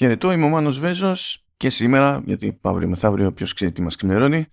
[0.00, 4.46] Χαιρετώ, είμαι ο Μάνος Βέζος και σήμερα, γιατί αύριο μεθαύριο ποιος ξέρει τι μας ξημερώνει,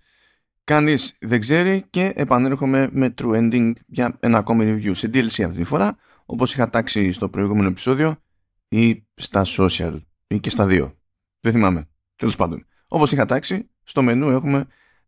[0.64, 5.58] κανείς δεν ξέρει και επανέρχομαι με True Ending για ένα ακόμη review σε DLC αυτή
[5.58, 8.16] τη φορά, όπως είχα τάξει στο προηγούμενο επεισόδιο
[8.68, 10.98] ή στα social ή και στα δύο.
[11.40, 11.88] Δεν θυμάμαι.
[12.16, 12.66] Τέλος πάντων.
[12.88, 14.66] Όπως είχα τάξει, στο μενού έχουμε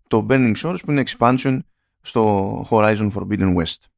[0.09, 1.59] το Burning Shores που είναι expansion
[2.01, 3.90] στο Horizon Forbidden West.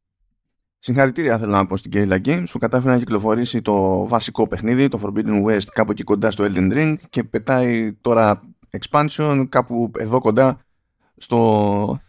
[0.84, 5.00] Συγχαρητήρια θέλω να πω στην Guerrilla Games που κατάφερε να κυκλοφορήσει το βασικό παιχνίδι, το
[5.02, 10.60] Forbidden West, κάπου εκεί κοντά στο Elden Ring και πετάει τώρα expansion κάπου εδώ κοντά
[11.16, 12.00] στο,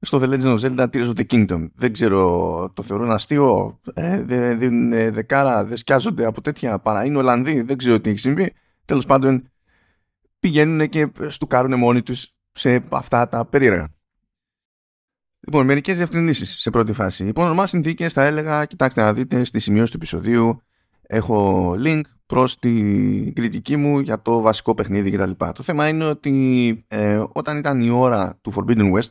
[0.00, 1.68] στο The Legend of Zelda Tears of the Kingdom.
[1.74, 7.04] Δεν ξέρω, το θεωρώ ένα αστείο, ε, δεν δίνουν δεκάρα, δεν σκιάζονται από τέτοια παρά.
[7.04, 8.52] Είναι Ολλανδοί, δεν ξέρω τι έχει συμβεί.
[8.84, 9.50] Τέλος πάντων
[10.38, 13.93] πηγαίνουν και στουκάρουν μόνοι τους σε αυτά τα περίεργα.
[15.46, 17.26] Λοιπόν, μερικές διευκρινήσεις σε πρώτη φάση.
[17.26, 20.62] Υπό ονομά συνθήκες θα έλεγα, κοιτάξτε να δείτε στη σημειώση του επεισοδίου,
[21.02, 25.30] έχω link προς την κριτική μου για το βασικό παιχνίδι κτλ.
[25.54, 29.10] Το θέμα είναι ότι ε, όταν ήταν η ώρα του Forbidden West,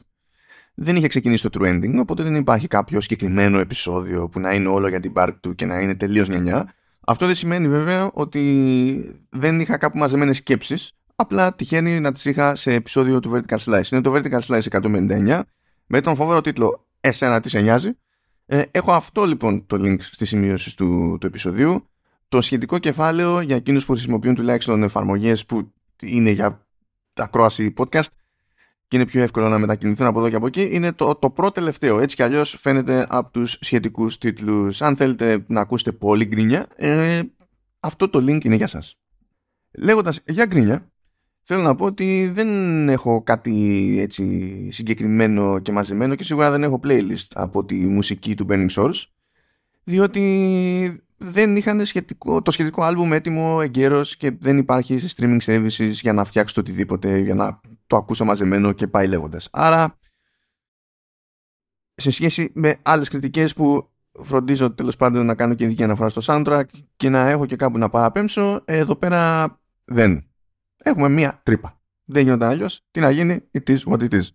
[0.74, 4.68] δεν είχε ξεκινήσει το True Ending, οπότε δεν υπάρχει κάποιο συγκεκριμένο επεισόδιο που να είναι
[4.68, 6.74] όλο για την πάρτι του και να είναι τελείως νιανιά.
[7.00, 12.56] Αυτό δεν σημαίνει βέβαια ότι δεν είχα κάπου μαζεμένες σκέψεις, απλά τυχαίνει να τις είχα
[12.56, 13.92] σε επεισόδιο του Vertical Slice.
[13.92, 15.42] Είναι το Vertical Slice 159
[15.94, 17.92] με τον φοβερό τίτλο «Εσένα τι σε νοιάζει».
[18.46, 21.88] Ε, έχω αυτό λοιπόν το link στη σημείωση του, του επεισοδίου.
[22.28, 26.68] Το σχετικό κεφάλαιο για εκείνους που χρησιμοποιούν τουλάχιστον εφαρμογές που είναι για
[27.14, 28.08] ακρόαση podcast
[28.88, 31.52] και είναι πιο εύκολο να μετακινηθούν από εδώ και από εκεί είναι το, το πρώτο
[31.52, 32.00] τελευταίο.
[32.00, 34.82] Έτσι κι αλλιώς φαίνεται από τους σχετικούς τίτλους.
[34.82, 37.22] Αν θέλετε να ακούσετε πολύ γκρίνια, ε,
[37.80, 39.00] αυτό το link είναι για σας.
[39.72, 40.92] Λέγοντας για γκρίνια,
[41.44, 46.80] θέλω να πω ότι δεν έχω κάτι έτσι συγκεκριμένο και μαζεμένο και σίγουρα δεν έχω
[46.84, 49.04] playlist από τη μουσική του Burning Source
[49.84, 55.92] διότι δεν είχαν σχετικό, το σχετικό άλμπουμ έτοιμο εγκαίρος και δεν υπάρχει σε streaming services
[55.92, 59.50] για να φτιάξω το οτιδήποτε για να το ακούσω μαζεμένο και πάει λέγοντας.
[59.52, 59.98] Άρα
[61.96, 66.22] σε σχέση με άλλες κριτικές που φροντίζω τέλος πάντων να κάνω και δική αναφορά στο
[66.26, 66.64] soundtrack
[66.96, 69.52] και να έχω και κάπου να παραπέμψω εδώ πέρα
[69.86, 70.28] δεν
[70.84, 71.82] έχουμε μία τρύπα.
[72.06, 72.82] Δεν γίνονταν αλλιώς.
[72.92, 74.28] Τι να γίνει, it is what it is.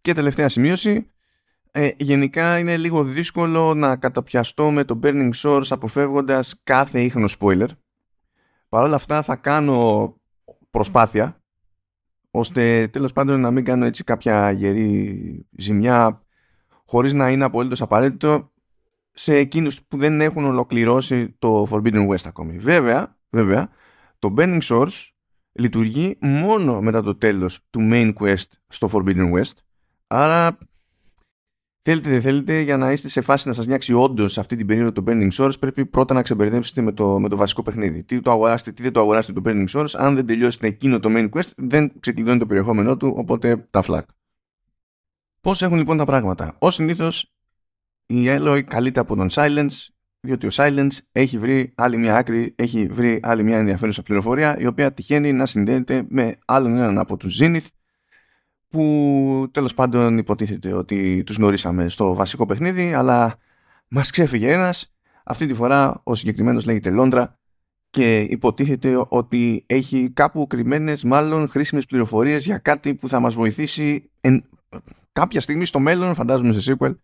[0.00, 1.10] Και τελευταία σημείωση.
[1.70, 7.68] Ε, γενικά είναι λίγο δύσκολο να καταπιαστώ με το Burning Source αποφεύγοντας κάθε ίχνο spoiler.
[8.68, 10.14] Παρ' όλα αυτά θα κάνω
[10.70, 11.42] προσπάθεια
[12.30, 16.22] ώστε τέλος πάντων να μην κάνω έτσι κάποια γερή ζημιά
[16.86, 18.52] χωρίς να είναι απολύτως απαραίτητο
[19.12, 22.58] σε εκείνους που δεν έχουν ολοκληρώσει το Forbidden West ακόμη.
[22.58, 23.68] Βέβαια, βέβαια
[24.18, 25.08] το Burning Source
[25.52, 29.52] λειτουργεί μόνο μετά το τέλος του main quest στο Forbidden West.
[30.06, 30.58] Άρα
[31.82, 34.92] θέλετε δεν θέλετε για να είστε σε φάση να σας νιάξει όντως αυτή την περίοδο
[34.92, 38.04] το Burning Source πρέπει πρώτα να ξεμπερδέψετε με το, με το βασικό παιχνίδι.
[38.04, 39.90] Τι το αγοράσετε, τι δεν το αγοράσετε το Burning Source.
[39.92, 44.08] Αν δεν τελειώσετε εκείνο το main quest δεν ξεκλειδώνει το περιεχόμενό του οπότε τα φλακ.
[45.40, 47.34] Πώς έχουν λοιπόν τα πράγματα; Ως συνήθως
[48.06, 49.88] η Alloy καλείται από τον Silence
[50.20, 54.66] διότι ο Silence έχει βρει άλλη μια άκρη, έχει βρει άλλη μια ενδιαφέρουσα πληροφορία η
[54.66, 57.66] οποία τυχαίνει να συνδέεται με άλλον έναν από τους Zenith
[58.68, 63.36] που τέλος πάντων υποτίθεται ότι τους γνωρίσαμε στο βασικό παιχνίδι αλλά
[63.88, 64.94] μας ξέφυγε ένας.
[65.24, 67.38] Αυτή τη φορά ο συγκεκριμένος λέγεται Λόντρα
[67.90, 74.10] και υποτίθεται ότι έχει κάπου κρυμμένες μάλλον χρήσιμες πληροφορίες για κάτι που θα μας βοηθήσει
[74.20, 74.44] εν...
[75.12, 76.94] κάποια στιγμή στο μέλλον φαντάζομαι σε sequel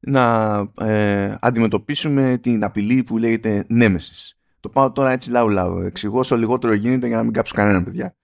[0.00, 4.30] να ε, αντιμετωπίσουμε την απειλή που λέγεται Nemesis.
[4.60, 5.78] Το πάω τώρα έτσι λαού λαού.
[5.78, 8.16] Εξηγώ όσο λιγότερο γίνεται για να μην κάψω κανέναν παιδιά.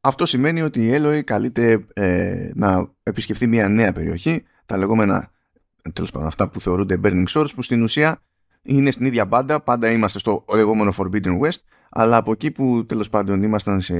[0.00, 5.30] Αυτό σημαίνει ότι η Eloy καλείται ε, να επισκεφθεί μια νέα περιοχή, τα λεγόμενα,
[5.92, 8.22] τέλος πάντων αυτά που θεωρούνται burning source, που στην ουσία
[8.62, 11.58] είναι στην ίδια μπάντα, πάντα είμαστε στο λεγόμενο Forbidden West,
[11.90, 13.94] αλλά από εκεί που τέλος πάντων ήμασταν σε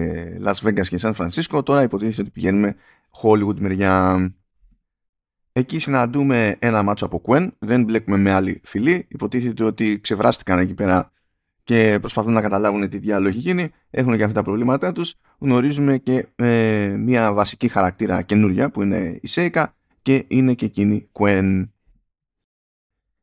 [0.44, 2.76] Las Vegas και San Francisco, τώρα υποτίθεται ότι πηγαίνουμε
[3.22, 4.34] Hollywood μεριά.
[5.52, 9.06] Εκεί συναντούμε ένα μάτσο από Κουέν, δεν μπλέκουμε με άλλη φυλή.
[9.08, 11.12] Υποτίθεται ότι ξεβράστηκαν εκεί πέρα
[11.62, 13.70] και προσπαθούν να καταλάβουν τι διάλογο έχει γίνει.
[13.90, 15.14] Έχουν και αυτά τα προβλήματά τους.
[15.38, 21.08] Γνωρίζουμε και ε, μια βασική χαρακτήρα καινούρια που είναι η Σέικα και είναι και εκείνη
[21.12, 21.72] Κουέν.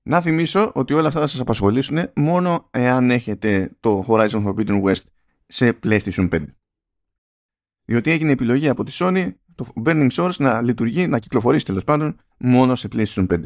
[0.04, 5.04] Να θυμίσω ότι όλα αυτά θα σας απασχολήσουν μόνο εάν έχετε το Horizon Forbidden West
[5.48, 6.46] σε PlayStation 5.
[7.86, 12.16] Διότι έγινε επιλογή από τη Sony το Burning Source να λειτουργεί, να κυκλοφορήσει τέλος πάντων
[12.38, 13.40] μόνο σε PlayStation 5.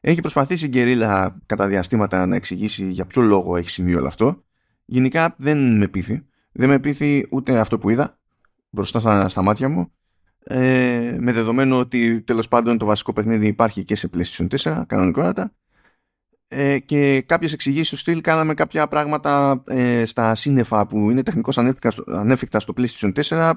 [0.00, 4.44] Έχει προσπαθήσει η Guerrilla κατά διαστήματα να εξηγήσει για ποιο λόγο έχει συμβεί όλο αυτό.
[4.84, 6.26] Γενικά δεν με πείθει.
[6.52, 8.18] Δεν με πείθει ούτε αυτό που είδα
[8.70, 9.92] μπροστά στα, στα μάτια μου.
[10.44, 15.52] Ε, με δεδομένο ότι τέλος πάντων το βασικό παιχνίδι υπάρχει και σε PlayStation 4 κανονικότατα
[16.48, 21.58] ε, και κάποιες εξηγήσεις του στυλ κάναμε κάποια πράγματα ε, στα σύννεφα που είναι τεχνικώς
[22.06, 23.52] ανέφικτα στο PlayStation 4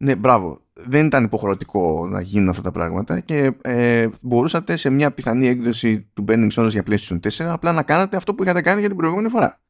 [0.00, 0.58] ναι, μπράβο.
[0.72, 6.10] Δεν ήταν υποχρεωτικό να γίνουν αυτά τα πράγματα και ε, μπορούσατε σε μια πιθανή έκδοση
[6.14, 8.98] του Burning Souls για PlayStation 4 απλά να κάνετε αυτό που είχατε κάνει για την
[8.98, 9.60] προηγούμενη φορά.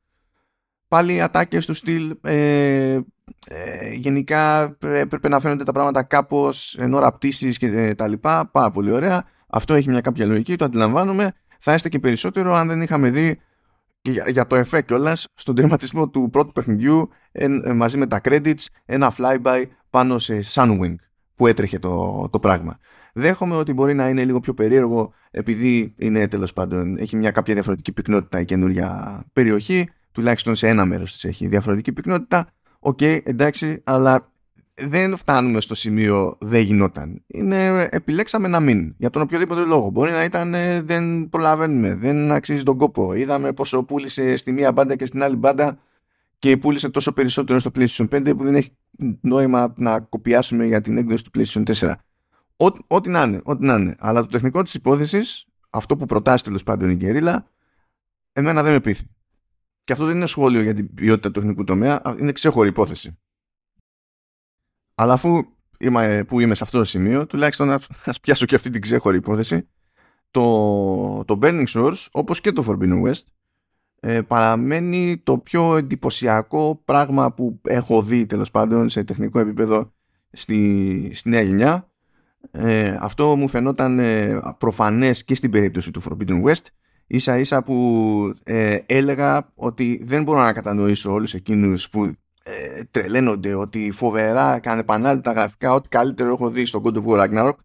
[0.89, 2.99] Πάλι ατάκες του στυλ ε,
[3.47, 8.47] ε, γενικά έπρεπε να φαίνονται τα πράγματα κάπως εν ώρα πτήσης και ε, τα λοιπά.
[8.47, 9.25] Πάρα πολύ ωραία.
[9.49, 11.33] Αυτό έχει μια κάποια λογική, το αντιλαμβάνομαι.
[11.59, 13.41] Θα είστε και περισσότερο αν δεν είχαμε δει
[14.03, 18.65] για, για το εφέ κιόλας στον τερματισμό του πρώτου παιχνιδιού εν, μαζί με τα credits
[18.85, 20.95] ένα flyby πάνω σε Sunwing
[21.35, 22.79] που έτρεχε το, το πράγμα.
[23.13, 27.55] Δέχομαι ότι μπορεί να είναι λίγο πιο περίεργο επειδή είναι τέλος πάντων έχει μια κάποια
[27.55, 32.49] διαφορετική πυκνότητα η καινούργια περιοχή τουλάχιστον σε ένα μέρος της έχει διαφορετική πυκνότητα
[32.79, 34.33] OK okay, εντάξει αλλά
[34.79, 37.23] δεν φτάνουμε στο σημείο δεν γινόταν.
[37.27, 38.95] Είναι, επιλέξαμε να μην.
[38.99, 39.91] Για τον οποιοδήποτε λόγο.
[39.91, 43.15] Μπορεί να ήταν ε, δεν προλαβαίνουμε, δεν αξίζει τον κόπο.
[43.15, 45.79] Είδαμε πόσο πούλησε στη μία μπάντα και στην άλλη μπάντα
[46.39, 48.71] και πούλησε τόσο περισσότερο στο PlayStation 5 που δεν έχει
[49.21, 51.95] νόημα να κοπιάσουμε για την έκδοση του PlayStation 4.
[52.87, 53.97] Ό,τι να είναι, ό,τι να είναι.
[53.99, 57.51] Αλλά το τεχνικό της υπόθεσης, αυτό που προτάσσει τέλος πάντων η Guerrilla,
[58.33, 59.07] εμένα δεν με πείθει.
[59.85, 63.19] Και αυτό δεν είναι σχόλιο για την ποιότητα του τεχνικού τομέα, είναι ξέχωρη υπόθεση.
[64.95, 65.45] Αλλά αφού
[65.79, 67.81] είμαι, που είμαι σε αυτό το σημείο, τουλάχιστον να
[68.23, 69.69] πιάσω και αυτή την ξέχωρη υπόθεση,
[70.31, 73.23] το, το Burning Source, όπως και το Forbidden West,
[74.01, 79.93] ε, παραμένει το πιο εντυπωσιακό πράγμα που έχω δει τέλος πάντων σε τεχνικό επίπεδο
[80.33, 81.89] στη, στη νέα γενιά.
[82.51, 86.65] Ε, αυτό μου φαινόταν ε, προφανές και στην περίπτωση του Forbidden West.
[87.07, 92.05] Ίσα ίσα που ε, έλεγα ότι δεν μπορώ να κατανοήσω όλους εκείνους που
[92.43, 94.83] ε, τρελαίνονται ότι φοβερά κάνε
[95.21, 97.57] τα γραφικά ό,τι καλύτερο έχω δει στο God of War Ragnarok.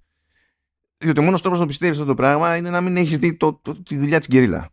[0.97, 3.59] Διότι ο μόνος τρόπος να πιστεύεις αυτό το πράγμα είναι να μην έχεις δει το,
[3.61, 4.69] το, τη δουλειά της γκερίλα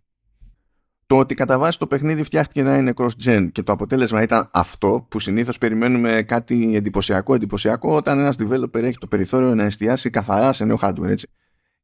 [1.11, 5.07] το ότι κατά βάση το παιχνίδι φτιάχτηκε να είναι cross-gen και το αποτέλεσμα ήταν αυτό
[5.09, 10.53] που συνήθως περιμένουμε κάτι εντυπωσιακό εντυπωσιακό όταν ένας developer έχει το περιθώριο να εστιάσει καθαρά
[10.53, 11.29] σε νέο hardware έτσι.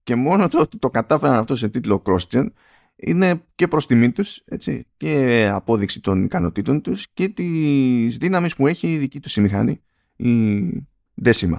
[0.02, 2.46] Και μόνο το ότι το κατάφεραν αυτό σε τίτλο cross-gen
[2.96, 8.66] είναι και προς τιμή τους έτσι, και απόδειξη των ικανοτήτων τους και της δύναμης που
[8.66, 9.80] έχει η δική τους η μηχανή
[10.16, 10.88] η
[11.24, 11.58] Decima.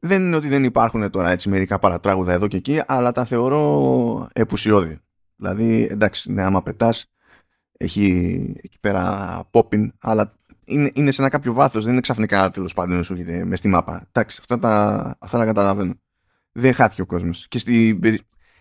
[0.00, 4.28] Δεν είναι ότι δεν υπάρχουν τώρα έτσι μερικά παρατράγουδα εδώ και εκεί αλλά τα θεωρώ
[4.32, 5.00] επουσιώδη.
[5.42, 7.06] Δηλαδή, εντάξει, ναι, άμα πετάς,
[7.78, 8.06] έχει
[8.62, 13.04] εκεί πέρα popping, αλλά είναι, είναι σε ένα κάποιο βάθος, δεν είναι ξαφνικά τέλος πάντων
[13.04, 14.06] σου έρχεται μες στη μάπα.
[14.08, 15.94] Εντάξει, αυτά τα, αυτά τα καταλαβαίνω.
[16.52, 17.48] Δεν χάθηκε ο κόσμος.
[17.48, 17.98] Και στη,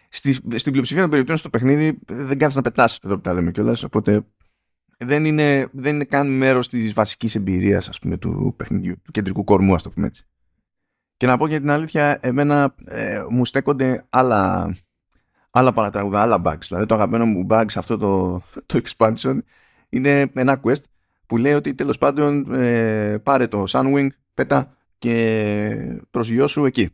[0.10, 3.52] στη, στην πλειοψηφία των περιπτώσεων στο παιχνίδι δεν κάθεσαι να πετάς εδώ που τα λέμε
[3.52, 3.84] κιόλας.
[3.84, 4.26] Οπότε
[4.98, 9.84] δεν είναι, δεν είναι καν μέρος της βασικής εμπειρίας του παιχνιδιού, του κεντρικού κορμού, ας
[9.84, 10.26] το πούμε έτσι.
[11.18, 14.74] Και να πω για την αλήθεια, εμένα ε, μου στέκονται άλλα,
[15.52, 16.66] άλλα παρατράγουδα, άλλα bugs.
[16.68, 19.38] Δηλαδή το αγαπημένο μου bug σε αυτό το, το expansion
[19.90, 20.84] είναι ένα quest
[21.26, 26.90] που λέει ότι τέλος πάντων ε, πάρε το Sunwing, πέτα και προσγειώσου εκεί.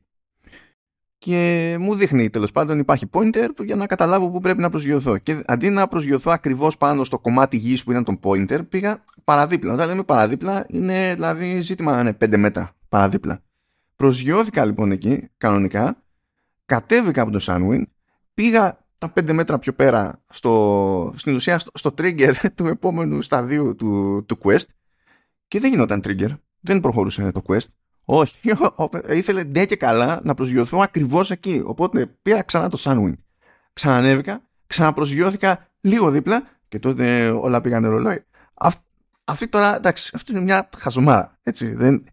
[1.17, 5.17] Και μου δείχνει τέλος πάντων υπάρχει pointer για να καταλάβω που πρέπει να προσγειωθώ.
[5.17, 9.73] Και αντί να προσγειωθώ ακριβώς πάνω στο κομμάτι γης που ήταν το pointer, πήγα παραδίπλα.
[9.73, 13.39] Όταν λέμε παραδίπλα είναι δηλαδή ζήτημα να είναι 5 μέτρα παραδίπλα.
[13.95, 16.03] Προσγειώθηκα λοιπόν εκεί κανονικά,
[16.65, 17.83] κατέβηκα από το Sunwing
[18.37, 23.75] πήγα τα πέντε μέτρα πιο πέρα στο, στην ουσία στο, στο trigger του επόμενου σταδίου
[23.75, 24.65] του, του quest
[25.47, 26.29] και δεν γινόταν trigger.
[26.59, 27.65] Δεν προχωρούσε το quest.
[28.05, 28.35] Όχι,
[29.19, 31.61] ήθελε ντε και καλά να προσγειωθώ ακριβώς εκεί.
[31.65, 33.13] Οπότε πήρα ξανά το Sunwing.
[33.73, 38.23] Ξανανέβηκα, ξαναπροσγειώθηκα λίγο δίπλα και τότε όλα πήγαν ρολόι.
[39.23, 41.37] αυτή τώρα, εντάξει, αυτή είναι μια χαζομάρα.
[41.43, 42.03] Έτσι, δεν,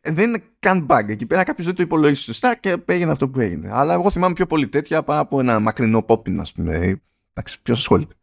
[0.00, 1.04] δεν είναι καν bug.
[1.08, 3.68] Εκεί πέρα κάποιος δεν το υπολόγισε σωστά και έγινε αυτό που έγινε.
[3.72, 7.02] Αλλά εγώ θυμάμαι πιο πολύ τέτοια παρά από ένα μακρινό popping, ας πούμε.
[7.32, 8.14] Εντάξει, ποιος ασχολείται.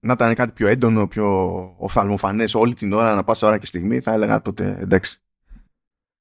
[0.00, 4.00] Να ήταν κάτι πιο έντονο, πιο οφθαλμοφανές όλη την ώρα, να πάσα ώρα και στιγμή,
[4.00, 5.20] θα έλεγα τότε εντάξει.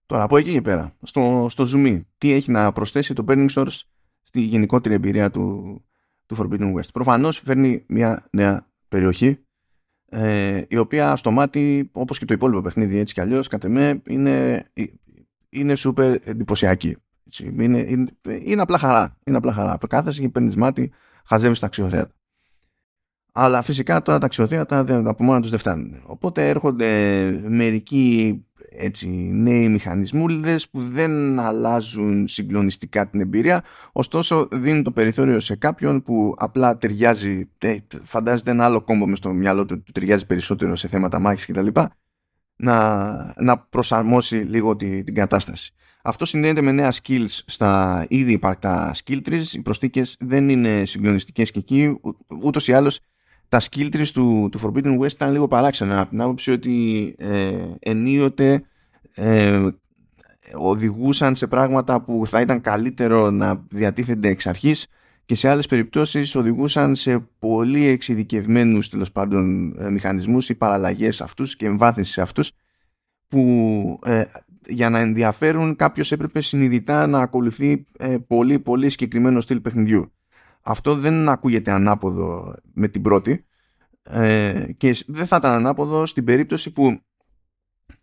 [0.05, 3.81] Τώρα από εκεί και πέρα, στο, στο zoom, τι έχει να προσθέσει το Burning Source
[4.23, 5.81] στη γενικότερη εμπειρία του,
[6.25, 6.89] του Forbidden West.
[6.93, 9.46] Προφανώς φέρνει μια νέα περιοχή
[10.09, 14.01] ε, η οποία στο μάτι, όπως και το υπόλοιπο παιχνίδι έτσι κι αλλιώς, κατ' εμέ,
[14.07, 14.65] είναι,
[15.49, 16.97] είναι super εντυπωσιακή.
[17.41, 18.07] Είναι, είναι,
[18.41, 19.17] είναι, απλά χαρά.
[19.23, 19.77] Είναι απλά χαρά.
[19.89, 20.91] Κάθεσαι και παίρνεις μάτι,
[21.25, 22.11] χαζεύεις τα αξιοθέατα.
[23.39, 26.01] Αλλά φυσικά τώρα τα αξιοθέατα από μόνα τους δεν φτάνουν.
[26.05, 26.87] Οπότε έρχονται
[27.47, 35.55] μερικοί έτσι, νέοι μηχανισμούλιδες που δεν αλλάζουν συγκλονιστικά την εμπειρία ωστόσο δίνουν το περιθώριο σε
[35.55, 40.25] κάποιον που απλά ταιριάζει ε, φαντάζεται ένα άλλο κόμπο μες στο μυαλό του που ταιριάζει
[40.25, 41.67] περισσότερο σε θέματα μάχης κτλ
[42.55, 48.95] να, να προσαρμόσει λίγο την, την κατάσταση Αυτό συνδέεται με νέα skills στα ήδη υπαρκτά
[49.03, 49.45] skill trees.
[49.53, 51.99] Οι προσθήκες δεν είναι συγκλονιστικές και εκεί.
[52.43, 52.99] Ούτως ή άλλως
[53.49, 57.55] τα skill trees του, του Forbidden West ήταν λίγο παράξενα από την άποψη ότι ε,
[57.79, 58.63] ενίοτε
[59.15, 59.67] ε,
[60.55, 64.87] οδηγούσαν σε πράγματα που θα ήταν καλύτερο να διατίθενται εξ αρχής
[65.25, 71.55] και σε άλλες περιπτώσεις οδηγούσαν σε πολύ εξειδικευμένους τέλος πάντων ε, μηχανισμούς ή παραλλαγές αυτούς
[71.55, 72.51] και εμβάθυνσης σε αυτούς
[73.27, 74.23] που ε,
[74.67, 80.11] για να ενδιαφέρουν κάποιος έπρεπε συνειδητά να ακολουθεί ε, πολύ πολύ συγκεκριμένο στυλ παιχνιδιού.
[80.69, 83.45] Αυτό δεν ακούγεται ανάποδο με την πρώτη.
[84.03, 86.99] Ε, και δεν θα ήταν ανάποδο στην περίπτωση που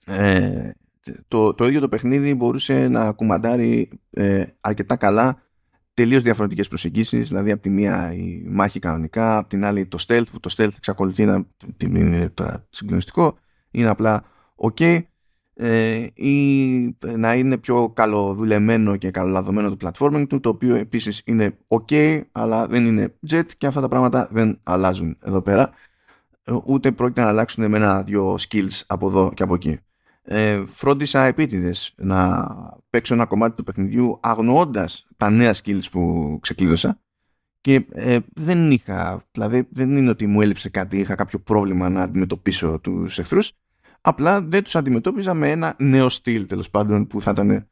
[0.07, 0.71] ε,
[1.29, 5.43] το, το ίδιο το παιχνίδι μπορούσε να κουμαντάρει ε, αρκετά καλά
[5.95, 7.29] τελείως διαφορετικές προσεγγίσεις.
[7.29, 10.77] Δηλαδή από τη μία η μάχη κανονικά από την άλλη το stealth που το stealth
[10.77, 11.47] εξακολουθεί να
[11.89, 13.39] είναι τώρα συγκλονιστικό
[13.71, 14.25] είναι απλά
[14.57, 15.03] ok
[15.55, 21.59] ε, ή να είναι πιο καλοδουλεμένο και καλολαδωμένο το platforming του το οποίο επίσης είναι
[21.69, 25.71] ok αλλά δεν είναι jet και αυτά τα πράγματα δεν αλλάζουν εδώ πέρα.
[26.65, 29.79] Ούτε πρόκειται να αλλάξουν με ένα-δυο skills από εδώ και από εκεί.
[30.23, 32.49] Ε, φρόντισα επίτηδες να
[32.91, 36.99] παίξω ένα κομμάτι του παιχνιδιού αγνοώντας τα νέα skills που ξεκλείδωσα
[37.61, 42.03] και ε, δεν είχα, δηλαδή δεν είναι ότι μου έλειψε κάτι, είχα κάποιο πρόβλημα να
[42.03, 43.53] αντιμετωπίσω τους εχθρούς
[44.07, 47.69] απλά δεν τους αντιμετώπιζα με ένα νέο στυλ τέλος πάντων που θα, ήταν,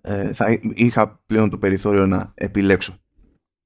[0.00, 2.98] ε, θα είχα πλέον το περιθώριο να επιλέξω.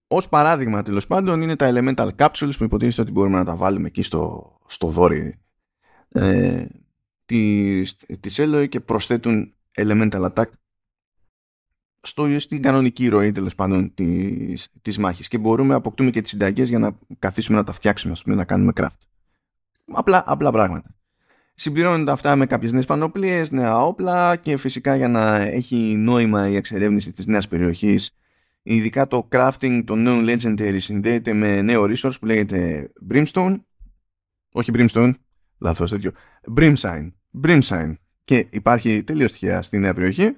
[0.07, 3.87] Ω παράδειγμα τέλος πάντων είναι τα elemental capsules που υποτίθεται ότι μπορούμε να τα βάλουμε
[3.87, 5.41] εκεί στο, στο δόρυ
[6.09, 6.65] ε,
[7.25, 10.49] της, της Eloy και προσθέτουν elemental attack
[12.01, 15.29] στο, στην κανονική ροή τέλος πάντων της, της μάχης.
[15.29, 18.35] Και μπορούμε να αποκτούμε και τις συνταγές για να καθίσουμε να τα φτιάξουμε ας πούμε,
[18.35, 18.99] να κάνουμε craft.
[19.93, 20.94] Απλά, απλά πράγματα
[21.55, 26.57] συμπληρώνονται αυτά με κάποιες νέες πανοπλίες νέα όπλα και φυσικά για να έχει νόημα η
[26.57, 28.17] εξερεύνηση της νέας περιοχής
[28.63, 33.61] ειδικά το crafting των νέων legendary συνδέεται με νέο resource που λέγεται brimstone.
[34.53, 35.13] Όχι brimstone
[35.59, 36.13] λάθος τέτοιο.
[36.57, 37.13] Brimsign
[37.45, 37.95] brimsign
[38.25, 40.37] και υπάρχει τελείως τυχαία στη νέα περιοχή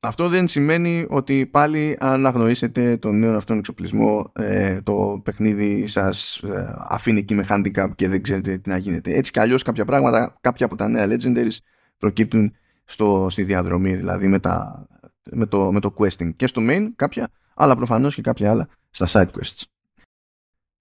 [0.00, 6.38] αυτό δεν σημαίνει ότι πάλι αν αγνοήσετε τον νέο αυτόν εξοπλισμό ε, το παιχνίδι σας
[6.42, 9.12] ε, αφήνει εκεί με handicap και δεν ξέρετε τι να γίνεται.
[9.12, 11.56] Έτσι κι αλλιώς κάποια πράγματα, κάποια από τα νέα legendaries
[11.98, 14.86] προκύπτουν στο, στη διαδρομή δηλαδή με, τα,
[15.30, 19.06] με, το, με το questing και στο main κάποια αλλά προφανώς και κάποια άλλα στα
[19.08, 19.62] side quests.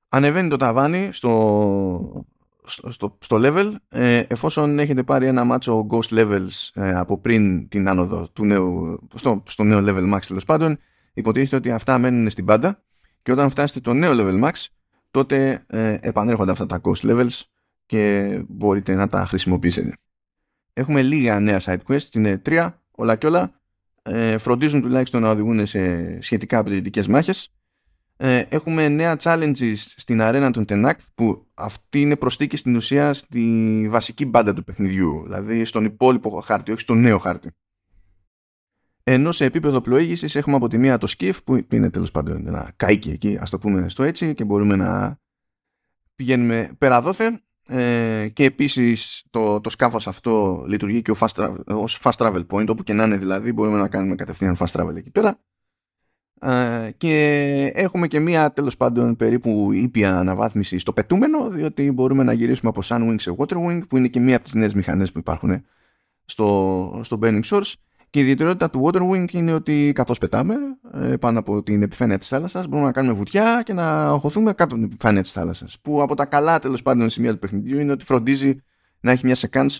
[0.09, 2.25] Ανεβαίνει το ταβάνι στο,
[2.67, 7.89] στο, στο level ε, εφόσον έχετε πάρει ένα μάτσο ghost levels ε, από πριν την
[7.89, 10.77] άνοδο του νέου, στο, στο νέο level max τέλος πάντων
[11.13, 12.83] υποτίθεται ότι αυτά μένουν στην πάντα
[13.21, 14.65] και όταν φτάσετε το νέο level max
[15.11, 17.41] τότε ε, επανέρχονται αυτά τα ghost levels
[17.85, 19.93] και μπορείτε να τα χρησιμοποιήσετε.
[20.73, 23.51] Έχουμε λίγα νέα side quests, είναι τρία, όλα και όλα.
[24.01, 27.51] Ε, φροντίζουν τουλάχιστον να οδηγούν σε σχετικά απαιτητικές μάχες
[28.17, 33.87] ε, έχουμε νέα challenges στην αρένα των Tenact που αυτή είναι προστίκη στην ουσία στη
[33.89, 37.51] βασική μπάντα του παιχνιδιού δηλαδή στον υπόλοιπο χάρτη, όχι στο νέο χάρτη.
[39.03, 42.71] Ενώ σε επίπεδο πλοήγησης έχουμε από τη μία το skiff που είναι τέλος πάντων ένα
[42.75, 45.19] καίκι εκεί ας το πούμε στο έτσι και μπορούμε να
[46.15, 47.41] πηγαίνουμε πέρα δόθε.
[47.69, 52.83] Ε, και επίσης το, το σκάφος αυτό λειτουργεί και fast, ως fast travel point όπου
[52.83, 55.39] και να είναι δηλαδή μπορούμε να κάνουμε κατευθείαν fast travel εκεί πέρα
[56.41, 62.33] ε, και έχουμε και μία τέλος πάντων περίπου ήπια αναβάθμιση στο πετούμενο διότι μπορούμε να
[62.33, 65.65] γυρίσουμε από Sunwing σε Waterwing που είναι και μία από τις νέες μηχανές που υπάρχουν
[66.25, 67.73] στο, στο Burning Source
[68.09, 70.55] και η ιδιαιτερότητα του Waterwing είναι ότι καθώς πετάμε
[70.93, 74.63] ε, πάνω από την επιφάνεια της θάλασσας μπορούμε να κάνουμε βουτιά και να οχωθούμε κάτω
[74.63, 77.91] από την επιφάνεια της θάλασσας που από τα καλά τέλος πάντων σημεία του παιχνιδιού είναι
[77.91, 78.55] ότι φροντίζει
[78.99, 79.77] να έχει μια sequence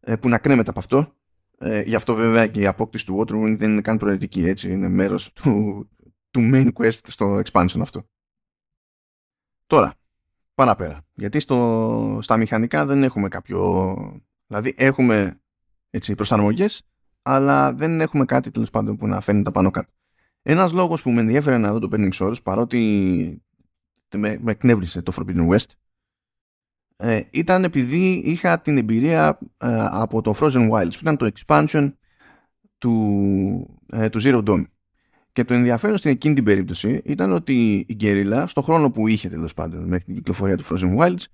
[0.00, 1.14] ε, που να κρέμεται από αυτό.
[1.58, 4.88] Ε, γι' αυτό βέβαια και η απόκτηση του Waterwing δεν είναι καν προαιρετική έτσι είναι
[4.88, 5.88] μέρος του,
[6.34, 8.08] του main quest στο expansion αυτό.
[9.66, 9.94] Τώρα,
[10.54, 11.06] παραπέρα.
[11.14, 13.94] Γιατί στο, στα μηχανικά δεν έχουμε κάποιο...
[14.46, 15.40] Δηλαδή έχουμε
[15.90, 16.82] έτσι, προσαρμογές,
[17.22, 19.92] αλλά δεν έχουμε κάτι τέλος πάντων που να φέρνει τα πάνω κάτω.
[20.42, 23.42] Ένας λόγος που με ενδιέφερε να δω το Burning Shores, παρότι
[24.16, 25.70] με, με εκνεύρισε το Forbidden West,
[26.96, 31.92] ε, ήταν επειδή είχα την εμπειρία ε, από το Frozen Wilds, που ήταν το expansion
[32.78, 34.64] του, ε, του Zero Dawn.
[35.34, 39.28] Και το ενδιαφέρον στην εκείνη την περίπτωση ήταν ότι η Guerrilla, στον χρόνο που είχε
[39.28, 41.24] τέλος πάντων μέχρι την κυκλοφορία του Frozen Wilds,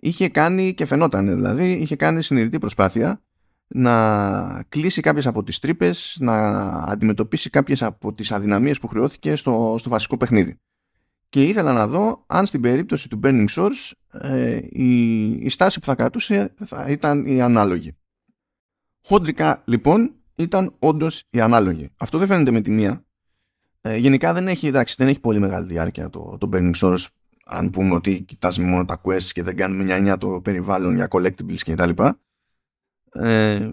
[0.00, 3.22] είχε κάνει και φαινόταν δηλαδή, είχε κάνει συνειδητή προσπάθεια
[3.66, 6.34] να κλείσει κάποιες από τις τρύπες, να
[6.68, 10.60] αντιμετωπίσει κάποιες από τις αδυναμίες που χρεώθηκε στο, στο βασικό παιχνίδι.
[11.28, 15.86] Και ήθελα να δω αν στην περίπτωση του Burning Source ε, η, η στάση που
[15.86, 17.96] θα κρατούσε θα ήταν η ανάλογη.
[19.04, 21.90] Χοντρικά λοιπόν ήταν όντως η ανάλογη.
[21.96, 23.02] Αυτό δεν φαίνεται με τη μία.
[23.88, 27.06] Ε, γενικά δεν έχει, εντάξει, δεν έχει πολύ μεγάλη διάρκεια το, το Burning Source.
[27.44, 31.08] Αν πούμε ότι κοιτάζουμε μόνο τα quests και δεν κάνουμε μια νιά το περιβάλλον για
[31.10, 32.18] collectibles και τα λοιπά.
[33.12, 33.70] Ε,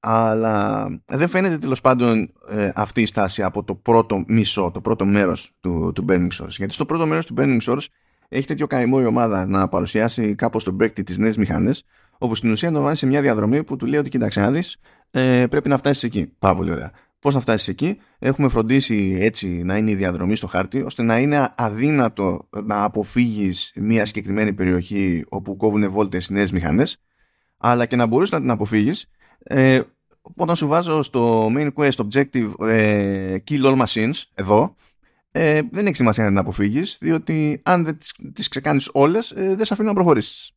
[0.00, 5.04] αλλά δεν φαίνεται τέλος πάντων ε, αυτή η στάση από το πρώτο μισό, το πρώτο
[5.04, 6.48] μέρος του, του Burning Source.
[6.48, 7.86] Γιατί στο πρώτο μέρος του Burning Source
[8.28, 11.84] έχει τέτοιο καημό η ομάδα να παρουσιάσει κάπως τον παίκτη τις νέες μηχανές
[12.18, 14.76] όπου στην ουσία το βάζει σε μια διαδρομή που του λέει ότι κοίταξε να δεις
[15.10, 16.32] ε, πρέπει να φτάσεις εκεί.
[16.38, 16.92] Πάρα πολύ ωραία.
[17.20, 21.18] Πώς να φτάσεις εκεί, έχουμε φροντίσει έτσι να είναι η διαδρομή στο χάρτη, ώστε να
[21.18, 27.02] είναι αδύνατο να αποφύγεις μια συγκεκριμένη περιοχή όπου κόβουν βόλτες νέες μηχανές,
[27.56, 29.80] αλλά και να μπορείς να την αποφύγεις ε,
[30.36, 34.74] όταν σου βάζω στο main quest objective ε, kill all machines, εδώ,
[35.30, 39.54] ε, δεν έχει σημασία να την αποφύγεις, διότι αν δεν τις, τις ξεκάνεις όλες, ε,
[39.54, 40.52] δεν σε αφήνουν να προχωρήσεις.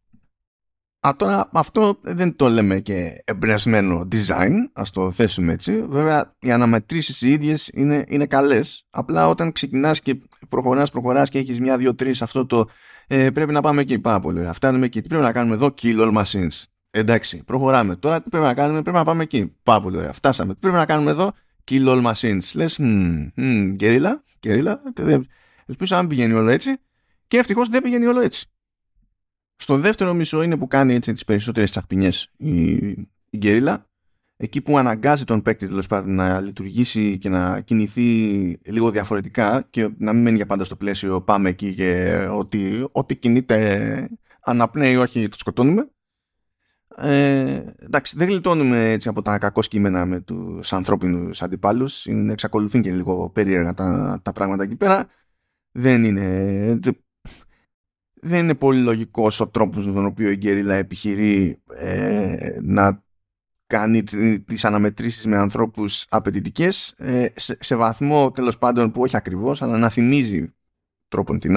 [1.07, 5.85] Α, τώρα αυτό δεν το λέμε και εμπνευσμένο design, ας το θέσουμε έτσι.
[5.87, 8.85] Βέβαια οι αναμετρήσεις οι ίδιες είναι, είναι καλές.
[8.89, 12.69] Απλά όταν ξεκινάς και προχωράς, προχωράς και έχεις μια, δύο, τρεις αυτό το
[13.07, 14.53] ε, πρέπει να πάμε εκεί πάρα πολύ ωραία.
[14.53, 15.01] Φτάνουμε εκεί.
[15.01, 16.63] Τι πρέπει να κάνουμε εδώ, kill all machines.
[16.91, 17.95] Εντάξει, προχωράμε.
[17.95, 19.55] Τώρα τι πρέπει να κάνουμε, πρέπει να πάμε εκεί.
[19.63, 20.13] Πάρα πολύ ωραία.
[20.13, 20.53] Φτάσαμε.
[20.53, 21.31] Τι πρέπει να κάνουμε εδώ,
[21.71, 22.51] kill all machines.
[22.53, 22.79] Λες,
[23.73, 24.81] γκερίλα, γκερίλα.
[25.65, 26.77] Ελπίζω να μην πηγαίνει όλο έτσι.
[27.27, 28.50] Και ευτυχώς δεν πηγαίνει όλο έτσι.
[29.61, 32.71] Στο δεύτερο μισό είναι που κάνει έτσι τις περισσότερες τσαχπινιές η,
[33.29, 33.89] η γκερίλα.
[34.37, 38.03] Εκεί που αναγκάζει τον παίκτη τέλος πάντων να λειτουργήσει και να κινηθεί
[38.65, 43.15] λίγο διαφορετικά και να μην μένει για πάντα στο πλαίσιο πάμε εκεί και ότι, ότι
[43.15, 44.09] κινείται
[44.41, 45.91] αναπνέει όχι το σκοτώνουμε.
[46.95, 52.05] Ε, εντάξει, δεν γλιτώνουμε έτσι από τα κακό κείμενα με τους ανθρώπινους αντιπάλους.
[52.05, 55.07] Είναι, εξακολουθούν και λίγο περίεργα τα, τα πράγματα εκεί πέρα.
[55.71, 56.79] Δεν είναι,
[58.21, 63.03] δεν είναι πολύ λογικός ο τρόπος με τον οποίο η Γκέριλα επιχειρεί ε, να
[63.67, 64.03] κάνει
[64.45, 69.77] τις αναμετρήσεις με ανθρώπους απαιτητικές ε, σε, σε, βαθμό τέλος πάντων που όχι ακριβώς αλλά
[69.77, 70.53] να θυμίζει
[71.07, 71.55] τρόπον την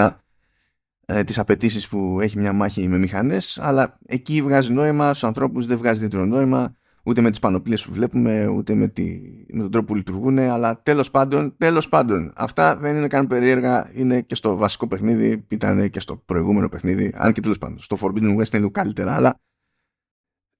[1.06, 5.66] ε, τις απαιτήσεις που έχει μια μάχη με μηχανές αλλά εκεί βγάζει νόημα, στους ανθρώπους
[5.66, 9.70] δεν βγάζει τέτοιο νόημα ούτε με τις πανοπλίες που βλέπουμε ούτε με, τη, με τον
[9.70, 14.34] τρόπο που λειτουργούν αλλά τέλος πάντων, τέλος πάντων αυτά δεν είναι καν περίεργα είναι και
[14.34, 18.36] στο βασικό παιχνίδι ήταν και στο προηγούμενο παιχνίδι αν και τέλος πάντων στο Forbidden West
[18.36, 19.40] είναι λίγο καλύτερα αλλά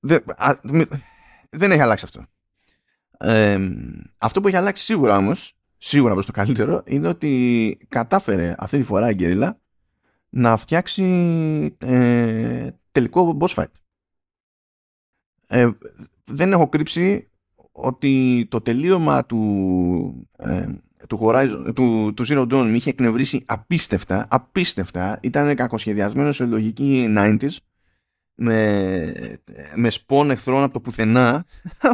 [0.01, 0.23] δεν,
[1.51, 2.25] δεν έχει αλλάξει αυτό
[3.19, 3.59] ε,
[4.19, 8.85] αυτό που έχει αλλάξει σίγουρα όμως σίγουρα προς το καλύτερο είναι ότι κατάφερε αυτή τη
[8.85, 9.59] φορά η Γκερίλα
[10.29, 11.05] να φτιάξει
[11.79, 13.73] ε, τελικό boss fight.
[15.47, 15.71] Ε,
[16.25, 17.29] δεν έχω κρύψει
[17.73, 20.67] ότι το τελείωμα του, ε,
[21.09, 25.19] του, Horizon, του, του Zero Dawn με είχε εκνευρίσει απίστευτα, απίστευτα.
[25.23, 27.57] Ήταν κακοσχεδιασμένο σε λογική 90s
[28.35, 29.13] με,
[29.75, 31.45] με σπον εχθρών από το πουθενά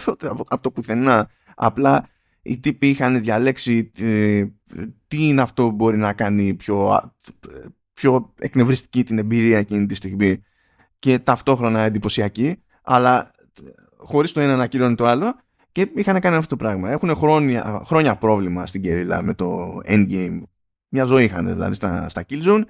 [0.49, 1.31] από, το πουθενά.
[1.55, 2.09] Απλά
[2.43, 4.45] οι τύποι είχαν διαλέξει ε,
[5.09, 7.13] τι είναι αυτό που μπορεί να κάνει πιο,
[7.93, 10.43] πιο εκνευριστική την εμπειρία εκείνη τη στιγμή
[10.99, 13.31] και ταυτόχρονα εντυπωσιακή, αλλά
[14.03, 15.35] χωρίς το ένα να ακυρώνει το άλλο
[15.73, 16.91] και είχαν κάνει αυτό το πράγμα.
[16.91, 20.43] Έχουν χρόνια, χρόνια πρόβλημα στην Κερίλα με το endgame.
[20.89, 22.63] Μια ζωή είχαν δηλαδή στα, στα Killzone.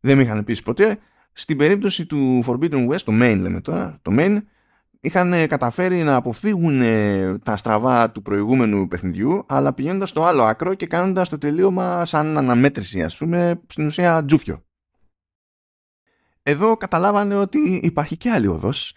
[0.00, 0.98] Δεν με είχαν πει ποτέ.
[1.32, 4.38] Στην περίπτωση του Forbidden West, το main λέμε τώρα, το main,
[5.00, 10.74] είχαν καταφέρει να αποφύγουν ε, τα στραβά του προηγούμενου παιχνιδιού, αλλά πηγαίνοντας στο άλλο άκρο
[10.74, 14.65] και κάνοντας το τελείωμα σαν αναμέτρηση, ας πούμε, στην ουσία τζούφιο.
[16.48, 18.96] Εδώ καταλάβανε ότι υπάρχει και άλλη οδός.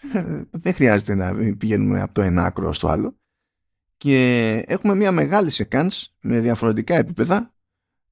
[0.50, 3.18] Δεν χρειάζεται να πηγαίνουμε από το ένα άκρο στο άλλο.
[3.96, 7.54] Και έχουμε μια μεγάλη σεκάνς με διαφορετικά επίπεδα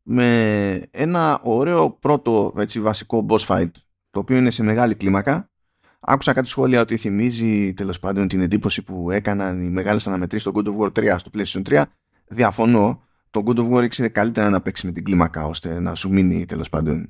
[0.03, 3.71] με ένα ωραίο πρώτο έτσι, βασικό boss fight
[4.11, 5.51] το οποίο είναι σε μεγάλη κλίμακα
[6.01, 10.61] Άκουσα κάτι σχόλια ότι θυμίζει τέλος πάντων την εντύπωση που έκαναν οι μεγάλες αναμετρήσεις στο
[10.61, 11.85] God of War 3 στο PlayStation 3.
[12.27, 13.03] Διαφωνώ.
[13.31, 16.45] Το God of War ήξερε καλύτερα να παίξει με την κλίμακα ώστε να σου μείνει
[16.45, 17.09] τέλος πάντων ε,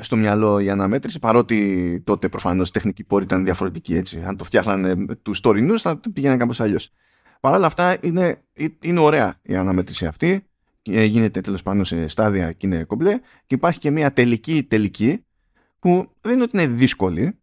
[0.00, 1.18] στο μυαλό η αναμέτρηση.
[1.18, 4.22] Παρότι τότε προφανώς η τεχνική πόρη ήταν διαφορετική έτσι.
[4.26, 6.92] Αν το φτιάχνανε τους story news θα πήγαιναν κάπως αλλιώς.
[7.40, 8.42] Παρ' όλα αυτά είναι,
[8.80, 10.46] είναι ωραία η αναμέτρηση αυτή.
[10.82, 13.18] Γίνεται τέλος πάντων σε στάδια και είναι κομπλέ.
[13.46, 15.24] Και υπάρχει και μια τελική τελική
[15.78, 17.38] που δεν είναι ότι είναι δύσκολη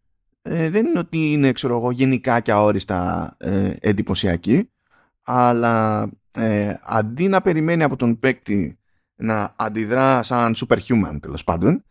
[0.47, 4.69] ε, δεν είναι ότι είναι ξέρω εγώ, γενικά και αόριστα ε, εντυπωσιακή
[5.23, 8.79] αλλά ε, αντί να περιμένει από τον παίκτη
[9.15, 11.83] να αντιδρά σαν superhuman τέλος πάντων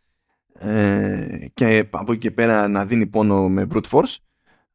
[0.58, 4.16] ε, και από εκεί και πέρα να δίνει πόνο με brute force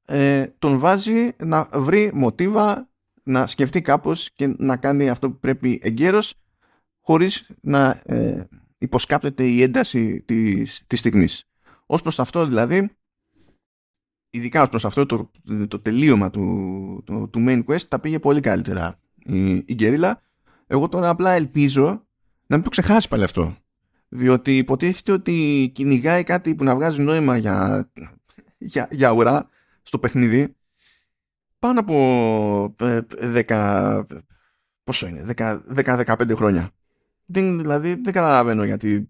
[0.06, 2.90] ε, τον βάζει να βρει μοτίβα
[3.24, 6.34] να σκεφτεί κάπως και να κάνει αυτό που πρέπει εγκαίρως
[7.02, 11.44] χωρίς να ε, υποσκάπτεται η ένταση της, της στιγμής.
[11.86, 12.90] Ως προς αυτό δηλαδή
[14.30, 15.32] ειδικά ως προς αυτό το,
[15.68, 20.22] το τελείωμα του, του, του main quest τα πήγε πολύ καλύτερα η, η Γκέριλα.
[20.68, 21.86] Εγώ τώρα απλά ελπίζω
[22.48, 23.58] να μην το ξεχάσει πάλι αυτό.
[24.10, 27.90] Διότι υποτίθεται ότι κυνηγάει κάτι που να βγάζει νόημα για,
[28.58, 29.50] για, για ουρά
[29.82, 30.56] στο παιχνίδι
[31.60, 34.02] πάνω από 10, ε,
[34.84, 35.34] πόσο είναι,
[35.76, 36.72] 10-15 χρόνια.
[37.26, 39.10] Δεν, δηλαδή δεν καταλαβαίνω γιατί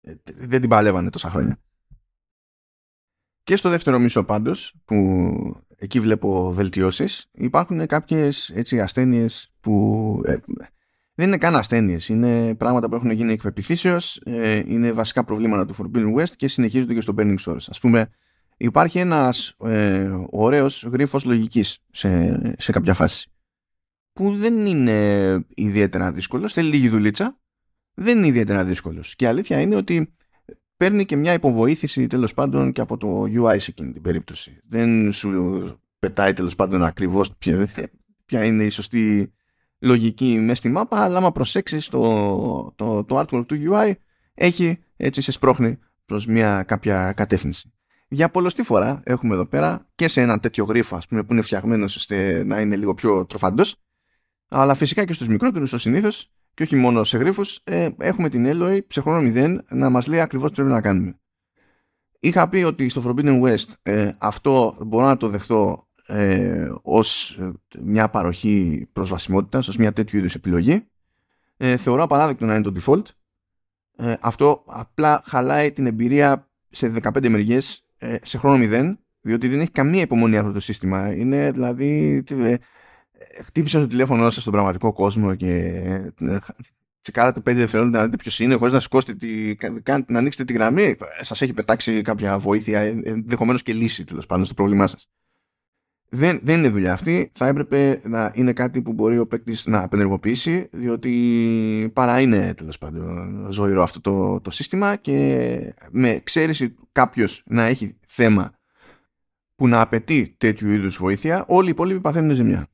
[0.00, 1.58] ε, δεν την παλεύανε τόσα χρόνια.
[3.42, 4.96] Και στο δεύτερο μισό πάντως, που
[5.76, 10.36] εκεί βλέπω βελτιώσεις, υπάρχουν κάποιες έτσι ασθένειες που ε,
[11.14, 13.40] δεν είναι καν ασθένειες, είναι πράγματα που έχουν γίνει εκ
[14.24, 17.64] ε, είναι βασικά προβλήματα του Forbidden West και συνεχίζονται και στο Burning Shores.
[17.68, 18.10] Ας πούμε,
[18.56, 23.32] υπάρχει ένας ε, ωραίος γρίφος λογικής σε, σε κάποια φάση
[24.12, 27.38] που δεν είναι ιδιαίτερα δύσκολος, θέλει λίγη δουλίτσα,
[27.94, 29.16] δεν είναι ιδιαίτερα δύσκολος.
[29.16, 30.14] Και η αλήθεια είναι ότι
[30.76, 34.58] παίρνει και μια υποβοήθηση τέλος πάντων και από το UI σε εκείνη την περίπτωση.
[34.68, 37.68] Δεν σου πετάει τέλος πάντων ακριβώς ποια,
[38.24, 39.32] ποια είναι η σωστή
[39.82, 43.92] λογική μέσα στη μάπα, αλλά άμα προσέξεις το, το, το artwork του UI
[44.34, 47.72] έχει έτσι σε σπρώχνει προς μια κάποια κατεύθυνση.
[48.08, 51.42] Για πολλωστή φορά έχουμε εδώ πέρα και σε ένα τέτοιο γρίφο ας πούμε, που είναι
[51.42, 53.76] φτιαγμένος ώστε να είναι λίγο πιο τροφαντός
[54.48, 58.44] αλλά φυσικά και στους μικρότερους ως συνήθως και όχι μόνο σε γρίφους ε, έχουμε την
[58.48, 61.20] Eloy σε χρόνο 0 να μας λέει ακριβώς τι πρέπει να κάνουμε.
[62.20, 67.38] Είχα πει ότι στο Forbidden West ε, αυτό μπορώ να το δεχτώ ε, ως
[67.82, 70.86] μια παροχή προσβασιμότητας, ως μια τέτοιου είδους επιλογή.
[71.56, 73.04] Ε, θεωρώ απαράδεκτο να είναι το default.
[73.96, 79.60] Ε, αυτό απλά χαλάει την εμπειρία σε 15 μεριές ε, σε χρόνο 0, διότι δεν
[79.60, 81.14] έχει καμία υπομονή αυτό το σύστημα.
[81.14, 82.24] Είναι δηλαδή
[83.44, 85.54] χτύπησε το τηλέφωνο σας στον πραγματικό κόσμο και
[86.18, 86.38] ε,
[87.00, 89.56] τσεκάρατε 5 δευτερόλεπτα να δείτε ποιος είναι, χωρίς να σηκώσετε τη,
[90.06, 90.96] να ανοίξετε τη γραμμή.
[91.20, 95.08] Σας έχει πετάξει κάποια βοήθεια, ε, ενδεχομένως και λύση τέλος πάντων στο πρόβλημά σας.
[96.14, 97.30] Δεν, δεν είναι δουλειά αυτή.
[97.34, 102.78] Θα έπρεπε να είναι κάτι που μπορεί ο παίκτης να απενεργοποιήσει, διότι παρά είναι τέλος
[102.78, 108.52] πάντων ζωηρό αυτό το, το σύστημα και με εξαίρεση κάποιος να έχει θέμα
[109.54, 112.66] που να απαιτεί τέτοιου είδους βοήθεια, όλοι οι υπόλοιποι παθαίνουν ζημιά.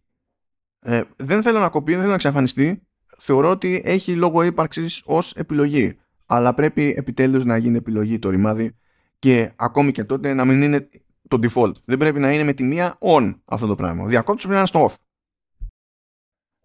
[0.80, 2.82] Ε, δεν θέλω να κοπεί, δεν θέλω να εξαφανιστεί.
[3.18, 5.98] Θεωρώ ότι έχει λόγο ύπαρξης ως επιλογή.
[6.26, 8.76] Αλλά πρέπει επιτέλους να γίνει επιλογή το ρημάδι
[9.18, 10.88] και ακόμη και τότε να μην είναι
[11.28, 11.72] το default.
[11.84, 14.04] Δεν πρέπει να είναι με τη μία on αυτό το πράγμα.
[14.04, 14.94] Ο διακόπτη πρέπει να είναι στο off.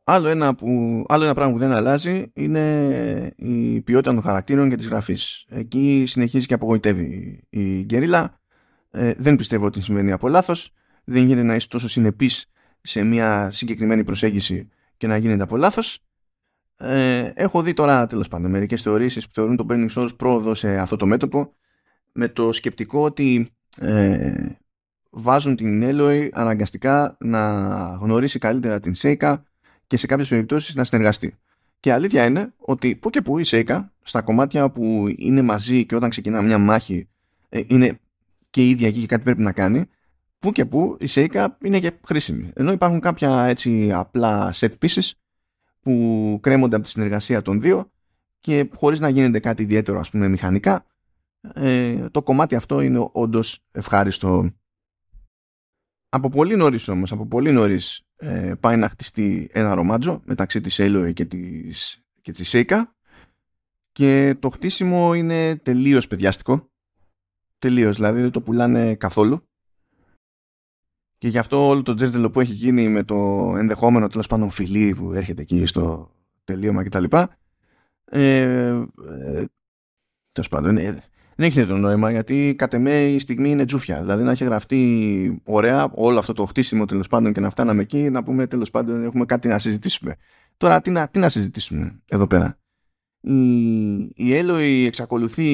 [0.03, 4.75] Άλλο ένα, που, άλλο ένα πράγμα που δεν αλλάζει είναι η ποιότητα των χαρακτήρων και
[4.75, 5.45] της γραφής.
[5.49, 8.39] Εκεί συνεχίζει και απογοητεύει η γκερίλα.
[8.91, 10.73] Ε, δεν πιστεύω ότι συμβαίνει από λάθος.
[11.03, 15.99] Δεν γίνεται να είσαι τόσο συνεπής σε μια συγκεκριμένη προσέγγιση και να γίνεται από λάθος.
[16.77, 20.77] Ε, έχω δει τώρα τέλος πάντων μερικές θεωρήσεις που θεωρούν το Burning Souls πρόοδο σε
[20.77, 21.53] αυτό το μέτωπο
[22.11, 24.55] με το σκεπτικό ότι ε,
[25.09, 27.41] βάζουν την Eloy αναγκαστικά να
[28.01, 29.37] γνωρίσει καλύτερα την Seika
[29.87, 31.35] και σε κάποιες περιπτώσεις να συνεργαστεί.
[31.79, 35.95] Και αλήθεια είναι ότι που και που η Seika στα κομμάτια που είναι μαζί και
[35.95, 37.07] όταν ξεκινά μια μάχη
[37.49, 37.99] ε, είναι
[38.49, 39.85] και ίδια εκεί και κάτι πρέπει να κάνει
[40.39, 42.51] που και που η Seika είναι και χρήσιμη.
[42.53, 45.11] Ενώ υπάρχουν κάποια έτσι απλά set pieces
[45.81, 47.91] που κρέμονται από τη συνεργασία των δύο
[48.39, 50.85] και χωρίς να γίνεται κάτι ιδιαίτερο ας πούμε μηχανικά
[51.53, 54.51] ε, το κομμάτι αυτό είναι όντως ευχάριστο.
[56.09, 60.77] Από πολύ νωρίς όμως, από πολύ νωρίς ε, πάει να χτιστεί ένα ρομάτζο μεταξύ της
[60.81, 62.81] Eloy και της, και της Seika
[63.91, 66.71] και το χτίσιμο είναι τελείως παιδιάστικο
[67.59, 69.47] τελείως δηλαδή δεν το πουλάνε καθόλου
[71.17, 73.15] και γι' αυτό όλο το τζέρτζελο που έχει γίνει με το
[73.57, 76.11] ενδεχόμενο τέλος πάντων φιλί που έρχεται εκεί στο
[76.43, 77.03] τελείωμα κτλ.
[78.05, 78.85] Ε, ε,
[80.31, 81.03] τέλος πάντων, ε,
[81.35, 84.01] δεν έχει το νόημα γιατί κατ' εμέ η στιγμή είναι τζούφια.
[84.01, 88.09] Δηλαδή να έχει γραφτεί ωραία όλο αυτό το χτίσιμο τέλος πάντων και να φτάναμε εκεί
[88.09, 90.15] να πούμε τέλος πάντων έχουμε κάτι να συζητήσουμε.
[90.57, 92.57] Τώρα τι να, τι να συζητήσουμε εδώ πέρα;
[93.19, 93.33] Η,
[94.15, 95.47] η Έλοη εξακολουθεί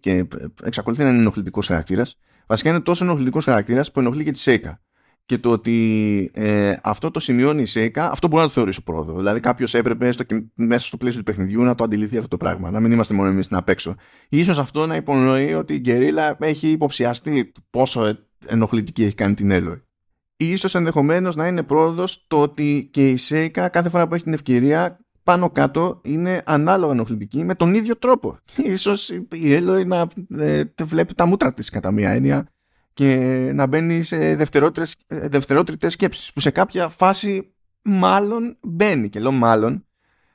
[0.00, 0.28] και
[0.62, 2.18] εξακολουθεί να είναι ενοχλητικός χαρακτήρας.
[2.46, 4.80] Βασικά είναι τόσο ενοχλητικός χαρακτήρας που ενοχλεί και τη Σέικα
[5.26, 9.16] και το ότι ε, αυτό το σημειώνει η ΣΕΙΚΑ, αυτό μπορεί να το θεωρήσει πρόοδο.
[9.16, 12.70] Δηλαδή, κάποιος έπρεπε στο, μέσα στο πλαίσιο του παιχνιδιού να το αντιληφθεί αυτό το πράγμα.
[12.70, 13.94] Να μην είμαστε μόνο εμείς να παίξω.
[14.44, 19.82] σω αυτό να υπονοεί ότι η Γκερίλα έχει υποψιαστεί πόσο ενοχλητική έχει κάνει την Έλοη.
[20.36, 24.32] Ίσως ενδεχομένως να είναι πρόοδος το ότι και η ΣΕΙΚΑ κάθε φορά που έχει την
[24.32, 28.38] ευκαιρία πάνω κάτω είναι ανάλογα ενοχλητική με τον ίδιο τρόπο.
[28.74, 30.06] Ίσως η Έλοη να
[30.38, 32.46] ε, βλέπει τα μούτρα της κατά μία έννοια
[32.94, 33.16] και
[33.54, 34.36] να μπαίνει σε
[35.06, 39.84] δευτερότριτες σκέψεις που σε κάποια φάση μάλλον μπαίνει και λέω μάλλον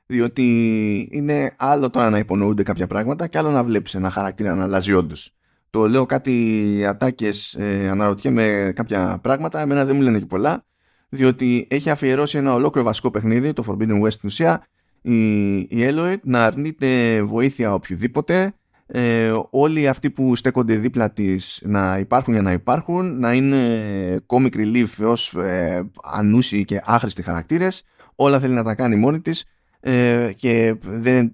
[0.05, 4.63] διότι είναι άλλο τώρα να υπονοούνται κάποια πράγματα και άλλο να βλέπεις ένα χαρακτήρα να
[4.63, 5.35] αλλάζει όντως.
[5.69, 10.65] το λέω κάτι ατάκες, ε, αναρωτιέμαι κάποια πράγματα, εμένα δεν μου λένε και πολλά,
[11.09, 14.65] διότι έχει αφιερώσει ένα ολόκληρο βασικό παιχνίδι, το Forbidden West στην ουσία,
[15.01, 18.53] η, η Eloid να αρνείται βοήθεια οποιοδήποτε,
[18.87, 23.79] ε, όλοι αυτοί που στέκονται δίπλα της να υπάρχουν για να υπάρχουν, να είναι
[24.25, 27.83] comic relief ως ε, ανούσιοι και άχρηστοι χαρακτήρες,
[28.15, 29.45] όλα θέλει να τα κάνει μόνη της
[29.79, 31.33] ε, και, δεν,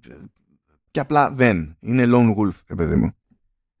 [0.90, 1.76] και απλά δεν.
[1.80, 3.14] Είναι lone wolf, παιδί μου.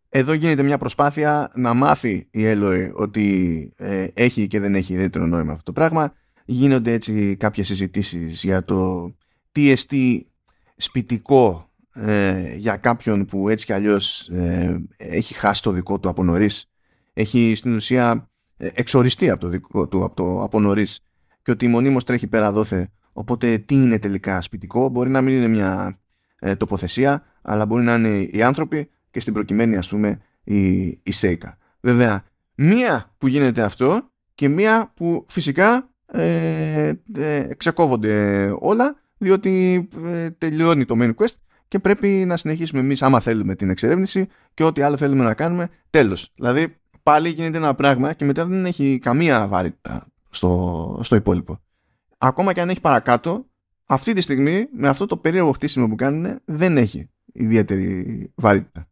[0.08, 5.26] Εδώ γίνεται μια προσπάθεια να μάθει η Έλοε ότι ε, έχει και δεν έχει ιδιαίτερο
[5.26, 6.12] νόημα αυτό το πράγμα.
[6.44, 9.10] Γίνονται έτσι κάποιες συζητήσεις για το
[9.52, 10.30] τι εστί
[10.76, 16.24] σπιτικό ε, για κάποιον που έτσι κι αλλιώς ε, έχει χάσει το δικό του από
[16.24, 16.70] νωρίς.
[17.12, 21.00] Έχει στην ουσία εξοριστεί από το δικό του από, το, από νωρίς
[21.42, 22.90] και ότι μονίμως τρέχει πέρα δόθε.
[23.12, 24.88] Οπότε τι είναι τελικά σπιτικό.
[24.88, 25.98] Μπορεί να μην είναι μια
[26.56, 31.58] τοποθεσία αλλά μπορεί να είναι οι άνθρωποι και στην προκειμένη ας πούμε η, η Σέικα.
[31.80, 40.30] Βέβαια, μία που γίνεται αυτό και μία που φυσικά ε, ε, ξεκόβονται όλα διότι ε,
[40.30, 41.34] τελειώνει το main quest
[41.74, 45.68] και πρέπει να συνεχίσουμε εμείς άμα θέλουμε την εξερεύνηση και ό,τι άλλο θέλουμε να κάνουμε
[45.90, 46.32] τέλος.
[46.34, 51.60] Δηλαδή πάλι γίνεται ένα πράγμα και μετά δεν έχει καμία βαρύτητα στο, στο υπόλοιπο.
[52.18, 53.46] Ακόμα και αν έχει παρακάτω
[53.86, 58.88] αυτή τη στιγμή με αυτό το περίεργο χτίσιμο που κάνουν δεν έχει ιδιαίτερη βαρύτητα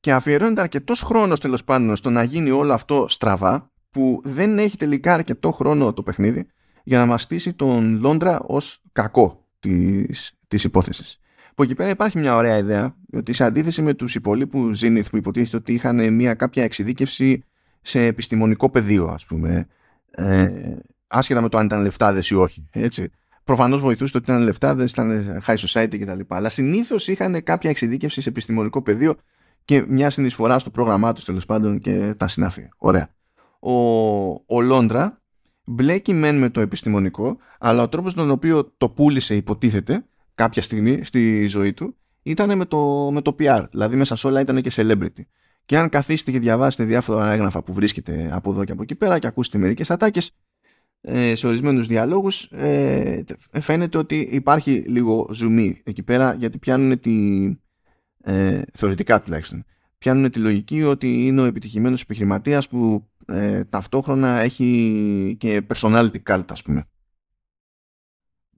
[0.00, 4.76] και αφιερώνεται αρκετός χρόνος τέλος πάντων στο να γίνει όλο αυτό στραβά που δεν έχει
[4.76, 6.46] τελικά αρκετό χρόνο το παιχνίδι
[6.84, 11.18] για να μας στήσει τον Λόντρα ως κακό της της υπόθεσης.
[11.56, 15.16] Από εκεί πέρα υπάρχει μια ωραία ιδέα ότι σε αντίθεση με τους υπολείπους Zenith που
[15.16, 17.44] υποτίθεται ότι είχαν μια κάποια εξειδίκευση
[17.82, 19.66] σε επιστημονικό πεδίο ας πούμε
[20.10, 23.10] ε, άσχετα με το αν ήταν λεφτάδες ή όχι έτσι.
[23.44, 26.20] Προφανώς βοηθούσε το ότι ήταν λεφτάδες, ήταν high society κτλ.
[26.28, 29.16] Αλλά συνήθως είχαν κάποια εξειδίκευση σε επιστημονικό πεδίο
[29.64, 32.68] και μια συνεισφορά στο πρόγραμμά τους τέλος πάντων και τα συνάφη.
[32.76, 33.08] Ωραία.
[33.58, 33.72] Ο,
[34.46, 35.22] ο Λόντρα
[35.64, 41.04] μπλέκει μεν με το επιστημονικό, αλλά ο τρόπος τον οποίο το πούλησε υποτίθεται κάποια στιγμή
[41.04, 43.64] στη ζωή του ήταν με το, με το PR.
[43.70, 45.22] Δηλαδή μέσα σε όλα ήταν και celebrity.
[45.64, 49.18] Και αν καθίσετε και διαβάσετε διάφορα έγγραφα που βρίσκεται από εδώ και από εκεί πέρα
[49.18, 50.30] και ακούσετε μερικές ατάκες
[51.00, 53.24] ε, σε ορισμένους διαλόγους ε,
[53.60, 57.44] φαίνεται ότι υπάρχει λίγο ζουμί εκεί πέρα γιατί πιάνουν τη,
[58.22, 59.64] ε, θεωρητικά τουλάχιστον,
[59.98, 66.44] πιάνουν τη λογική ότι είναι ο επιτυχημένος επιχειρηματίας που ε, ταυτόχρονα έχει και personality cult
[66.50, 66.84] ας πούμε.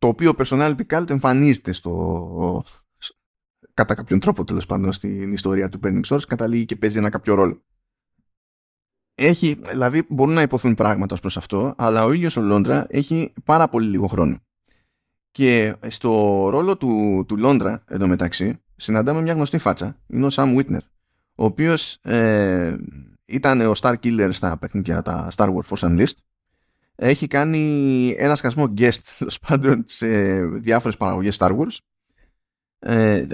[0.07, 2.65] Το οποίο personality cult εμφανίζεται στο,
[3.75, 7.35] κατά κάποιον τρόπο τέλος πάντων στην ιστορία του Burning Source, καταλήγει και παίζει ένα κάποιο
[7.35, 7.65] ρόλο.
[9.15, 13.33] Έχει, δηλαδή μπορούν να υποθούν πράγματα ως προς αυτό, αλλά ο ίδιος ο Λόντρα έχει
[13.45, 14.39] πάρα πολύ λίγο χρόνο.
[15.31, 16.11] Και στο
[16.51, 19.97] ρόλο του, του Λόντρα, εντωμεταξύ, συναντάμε μια γνωστή φάτσα.
[20.07, 20.83] Είναι ο Sam Whitner,
[21.35, 22.77] ο οποίος ε,
[23.25, 26.17] ήταν ο Star Killer στα παιχνίδια τα Star Wars Force Unleashed.
[26.97, 31.77] Έχει κάνει ένα σκασμό guest πάντων σε διάφορες παραγωγές Star Wars.
[32.79, 33.27] Ε,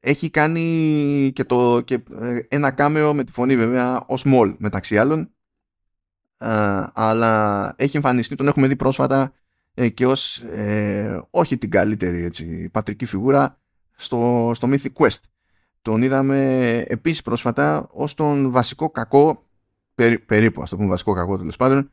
[0.00, 4.98] έχει κάνει και, το, και ε, ένα κάμεο με τη φωνή βέβαια ως Maul μεταξύ
[4.98, 5.30] άλλων.
[6.38, 9.32] Ε, αλλά έχει εμφανιστεί, τον έχουμε δει πρόσφατα
[9.74, 13.58] ε, και ως ε, όχι την καλύτερη έτσι, πατρική φιγούρα
[13.96, 15.20] στο, στο Mythic Quest.
[15.82, 19.46] Τον είδαμε επίσης πρόσφατα ως τον βασικό κακό,
[19.94, 21.88] περί, περίπου ας το πούμε βασικό κακό τέλος πάντων, ε,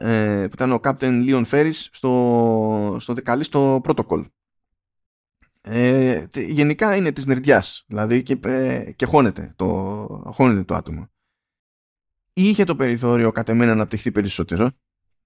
[0.00, 4.24] που ήταν ο Captain Leon Ferris στο, στο δεκαλίστο Protocol.
[5.62, 9.66] Ε, γενικά είναι της νερδιάς, δηλαδή και, ε, και χώνεται, το,
[10.32, 11.08] χώνεται το άτομο.
[12.32, 14.70] Είχε το περιθώριο κατ' εμένα να αναπτυχθεί περισσότερο,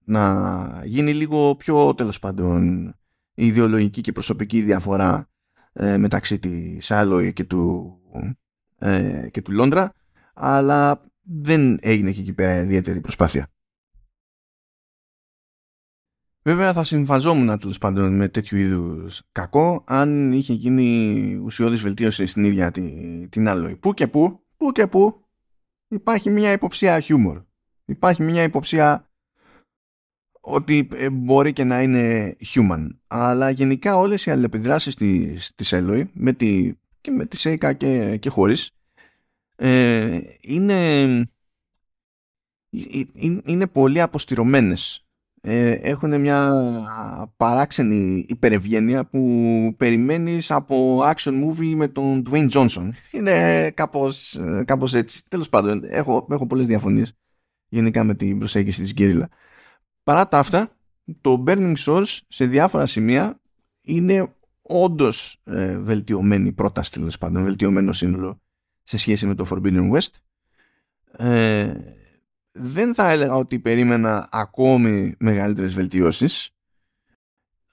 [0.03, 2.87] να γίνει λίγο πιο τέλος πάντων
[3.33, 5.29] η ιδεολογική και προσωπική διαφορά
[5.73, 7.93] ε, μεταξύ της Alloy και του,
[8.77, 9.93] ε, και του Λόντρα
[10.33, 13.47] αλλά δεν έγινε και εκεί πέρα ιδιαίτερη προσπάθεια.
[16.43, 22.43] Βέβαια θα συμφαζόμουν τέλο πάντων με τέτοιου είδου κακό αν είχε γίνει ουσιώδη βελτίωση στην
[22.43, 23.79] ίδια την, την Alloy.
[23.79, 25.25] Πού και πού, πού και πού
[25.87, 27.41] υπάρχει μια υποψία χιούμορ.
[27.85, 29.11] Υπάρχει μια υποψία
[30.41, 32.87] ότι ε, μπορεί και να είναι human.
[33.07, 38.17] Αλλά γενικά όλες οι αλληλεπιδράσεις της, της Eloy με τη, και με τη Seika και,
[38.17, 38.71] και χωρίς
[39.55, 41.03] ε, είναι,
[42.69, 43.01] ε,
[43.45, 45.00] είναι πολύ αποστηρωμένες.
[45.43, 46.53] Ε, έχουν μια
[47.37, 52.89] παράξενη υπερευγένεια που περιμένεις από action movie με τον Dwayne Johnson.
[53.11, 55.21] Είναι κάπως, κάπως έτσι.
[55.27, 57.13] Τέλος πάντων, έχω, έχω πολλές διαφωνίες
[57.67, 59.29] γενικά με την προσέγγιση της Γκέριλα.
[60.03, 60.77] Παρά τα αυτά,
[61.21, 63.39] το Burning Source σε διάφορα σημεία
[63.81, 68.41] είναι όντως ε, βελτιωμένη πρόταση τέλος πάντων, βελτιωμένο σύνολο
[68.83, 70.09] σε σχέση με το Forbidden West.
[71.25, 71.73] Ε,
[72.51, 76.49] δεν θα έλεγα ότι περίμενα ακόμη μεγαλύτερες βελτιώσεις.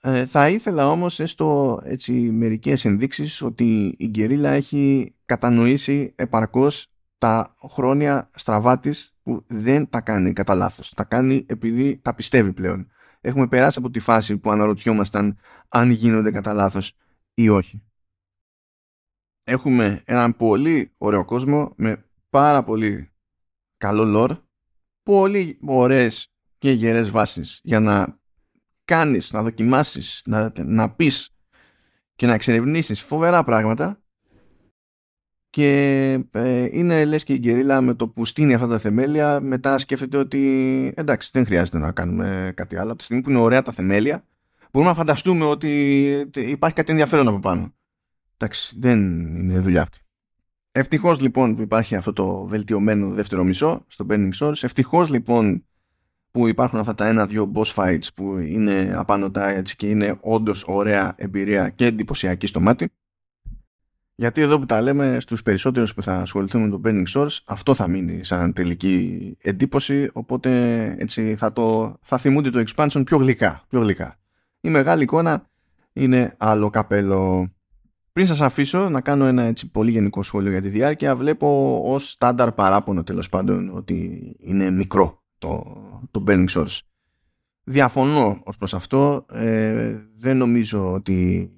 [0.00, 7.54] Ε, θα ήθελα όμως έστω έτσι μερικές ενδείξεις ότι η Γκερίλα έχει κατανοήσει επαρκώς τα
[7.68, 10.94] χρόνια στραβά της που δεν τα κάνει κατά λάθος.
[10.94, 12.90] Τα κάνει επειδή τα πιστεύει πλέον.
[13.20, 15.38] Έχουμε περάσει από τη φάση που αναρωτιόμασταν
[15.68, 16.96] αν γίνονται κατά λάθος
[17.34, 17.82] ή όχι.
[19.44, 23.10] Έχουμε έναν πολύ ωραίο κόσμο με πάρα πολύ
[23.76, 24.36] καλό λόρ,
[25.08, 28.18] πολύ ωραίες και γερές βάσεις για να
[28.84, 31.30] κάνεις, να δοκιμάσεις, να, να πεις
[32.14, 34.02] και να εξερευνήσεις φοβερά πράγματα.
[35.50, 35.70] Και
[36.30, 40.16] ε, είναι λες και η Γκερίλα με το που στείνει αυτά τα θεμέλια μετά σκέφτεται
[40.16, 42.88] ότι εντάξει δεν χρειάζεται να κάνουμε κάτι άλλο.
[42.88, 44.24] Από τη στιγμή που είναι ωραία τα θεμέλια
[44.72, 47.74] μπορούμε να φανταστούμε ότι υπάρχει κάτι ενδιαφέρον από πάνω.
[48.36, 48.98] Εντάξει δεν
[49.36, 49.98] είναι δουλειά αυτή
[50.72, 55.64] Ευτυχώς λοιπόν που υπάρχει αυτό το βελτιωμένο δεύτερο μισό στο Burning Source ευτυχώς λοιπόν
[56.31, 60.64] που υπάρχουν αυτά τα ένα-δυο boss fights που είναι απάνω τα έτσι και είναι όντως
[60.66, 62.90] ωραία εμπειρία και εντυπωσιακή στο μάτι
[64.20, 67.74] γιατί εδώ που τα λέμε στους περισσότερους που θα ασχοληθούν με το Burning Source αυτό
[67.74, 70.50] θα μείνει σαν τελική εντύπωση οπότε
[70.98, 74.18] έτσι θα, το, θα θυμούνται το expansion πιο γλυκά, πιο γλυκά.
[74.61, 75.46] Η μεγάλη εικόνα
[75.92, 77.50] είναι άλλο καπέλο.
[78.18, 82.11] Πριν σας αφήσω να κάνω ένα έτσι πολύ γενικό σχόλιο για τη διάρκεια βλέπω ως
[82.11, 85.76] στάνταρ παράπονο τέλος πάντων ότι είναι μικρό το,
[86.11, 86.78] το Burning Source.
[87.64, 89.26] Διαφωνώ ως προς αυτό.
[89.33, 91.50] Ε, δεν νομίζω ότι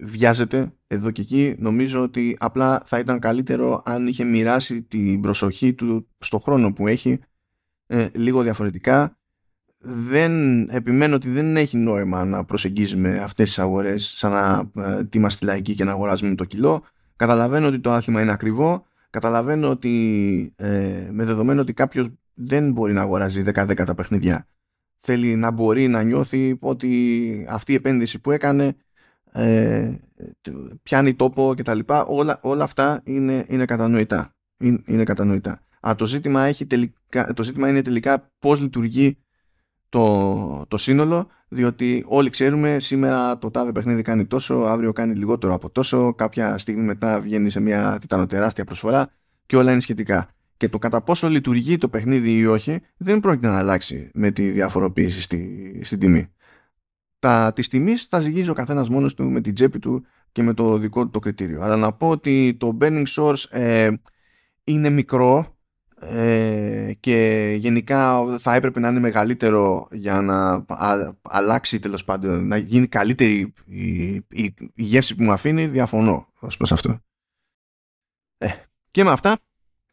[0.00, 5.74] βιάζεται εδώ και εκεί νομίζω ότι απλά θα ήταν καλύτερο αν είχε μοιράσει την προσοχή
[5.74, 7.18] του στο χρόνο που έχει
[7.86, 9.18] ε, λίγο διαφορετικά
[9.84, 15.46] δεν επιμένω ότι δεν έχει νόημα να προσεγγίζουμε αυτές τις αγορές σαν να ε, είμαστε
[15.46, 16.84] λαϊκοί και να αγοράζουμε το κιλό
[17.16, 22.92] καταλαβαίνω ότι το άθλημα είναι ακριβό καταλαβαίνω ότι ε, με δεδομένο ότι κάποιος δεν μπορεί
[22.92, 24.46] να αγοράζει 10-10 τα παιχνίδια
[24.98, 28.76] θέλει να μπορεί να νιώθει ότι αυτή η επένδυση που έκανε
[29.32, 29.90] ε,
[30.82, 31.78] πιάνει τόπο κτλ.
[32.06, 34.34] Όλα, όλα αυτά είναι, είναι κατανοητά.
[34.58, 35.60] Είναι, είναι κατανοητά.
[35.88, 39.18] Α, το, ζήτημα έχει τελικά, το ζήτημα είναι τελικά πώς λειτουργεί
[39.94, 45.54] το, το σύνολο, διότι όλοι ξέρουμε σήμερα το τάδε παιχνίδι κάνει τόσο, αύριο κάνει λιγότερο
[45.54, 49.10] από τόσο, κάποια στιγμή μετά βγαίνει σε μια τιτανοτεράστια προσφορά
[49.46, 50.28] και όλα είναι σχετικά.
[50.56, 54.50] Και το κατά πόσο λειτουργεί το παιχνίδι ή όχι δεν πρόκειται να αλλάξει με τη
[54.50, 56.28] διαφοροποίηση στη, στην τιμή
[57.24, 60.54] τα, της τιμής θα ζυγίζει ο καθένας μόνος του με την τσέπη του και με
[60.54, 61.62] το δικό του το κριτήριο.
[61.62, 63.90] Αλλά να πω ότι το burning source ε,
[64.64, 65.53] είναι μικρό
[66.06, 70.64] ε, και γενικά θα έπρεπε να είναι μεγαλύτερο για να
[71.22, 76.72] αλλάξει τέλος πάντων, να γίνει καλύτερη η, η, γεύση που μου αφήνει, διαφωνώ ως προς
[76.72, 77.00] αυτό.
[78.38, 78.48] Ε,
[78.90, 79.38] και με αυτά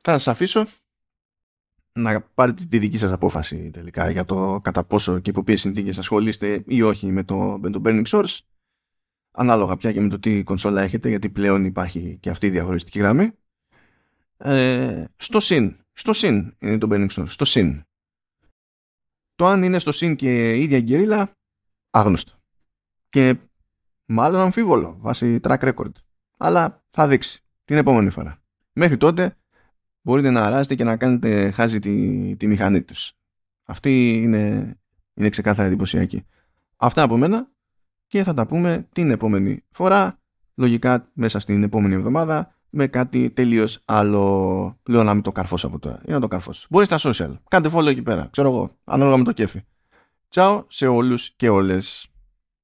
[0.01, 0.65] θα σας αφήσω
[1.93, 5.97] να πάρετε τη δική σας απόφαση τελικά για το κατά πόσο και υπό ποιες συνθήκες
[5.97, 8.39] ασχολείστε ή όχι με το, με το Burning Source
[9.31, 12.99] ανάλογα πια και με το τι κονσόλα έχετε γιατί πλέον υπάρχει και αυτή η διαχωριστική
[12.99, 13.31] γραμμή
[14.37, 17.85] ε, στο συν στο συν είναι το Burning Source στο συν
[19.41, 21.37] το αν είναι στο συν και η ίδια γκερίλα
[21.89, 22.33] άγνωστο.
[23.09, 23.37] Και
[24.05, 25.91] μάλλον αμφίβολο βάσει track record.
[26.37, 28.41] Αλλά θα δείξει την επόμενη φορά.
[28.73, 29.35] Μέχρι τότε
[30.01, 33.13] μπορείτε να αράζετε και να κάνετε χάζει τη, τη μηχανή τους.
[33.63, 34.75] Αυτή είναι,
[35.13, 36.25] είναι ξεκάθαρα εντυπωσιακή.
[36.75, 37.51] Αυτά από μένα
[38.07, 40.19] και θα τα πούμε την επόμενη φορά,
[40.55, 44.79] λογικά μέσα στην επόμενη εβδομάδα, με κάτι τελείως άλλο.
[44.87, 46.01] Λέω να μην το καρφώσω από τώρα.
[46.07, 46.67] Ή να το καρφώσω.
[46.69, 47.33] Μπορεί στα social.
[47.47, 48.27] Κάντε follow εκεί πέρα.
[48.31, 48.77] Ξέρω εγώ.
[48.83, 49.61] Ανάλογα με το κέφι.
[50.29, 52.10] Τσάω σε όλους και όλες.